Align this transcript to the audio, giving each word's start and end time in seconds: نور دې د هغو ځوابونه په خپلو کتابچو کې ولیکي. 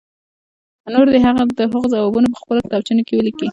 نور 0.93 1.05
دې 1.13 1.19
د 1.57 1.59
هغو 1.71 1.91
ځوابونه 1.93 2.27
په 2.31 2.37
خپلو 2.41 2.63
کتابچو 2.65 3.05
کې 3.07 3.13
ولیکي. 3.17 3.47